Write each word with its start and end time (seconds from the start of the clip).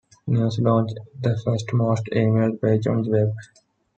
News 0.25 0.57
launched 0.57 0.97
the 1.19 1.39
first 1.45 1.71
"most-emailed" 1.73 2.59
page 2.59 2.87
on 2.87 3.03
the 3.03 3.09
web. 3.11 3.35